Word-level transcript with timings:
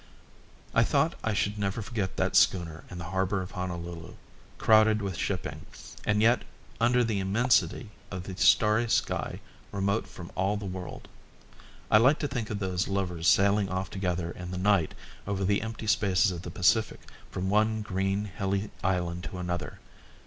I 0.73 0.83
thought 0.83 1.13
I 1.23 1.35
should 1.35 1.59
never 1.59 1.83
forget 1.83 2.17
that 2.17 2.35
schooner 2.35 2.83
in 2.89 2.97
the 2.97 3.03
harbour 3.13 3.43
of 3.43 3.51
Honolulu, 3.51 4.15
crowded 4.57 4.99
with 4.99 5.15
shipping, 5.15 5.67
and 6.07 6.23
yet, 6.23 6.41
under 6.79 7.03
the 7.03 7.19
immensity 7.19 7.91
of 8.09 8.23
the 8.23 8.35
starry 8.35 8.89
sky, 8.89 9.39
remote 9.71 10.07
from 10.07 10.31
all 10.33 10.57
the 10.57 10.65
world. 10.65 11.07
I 11.91 11.99
liked 11.99 12.21
to 12.21 12.27
think 12.27 12.49
of 12.49 12.57
those 12.57 12.87
lovers 12.87 13.27
sailing 13.27 13.69
off 13.69 13.91
together 13.91 14.31
in 14.31 14.49
the 14.49 14.57
night 14.57 14.95
over 15.27 15.45
the 15.45 15.61
empty 15.61 15.85
spaces 15.85 16.31
of 16.31 16.41
the 16.41 16.49
Pacific 16.49 17.01
from 17.29 17.51
one 17.51 17.83
green, 17.83 18.25
hilly 18.25 18.71
island 18.83 19.25
to 19.25 19.37
another. 19.37 19.77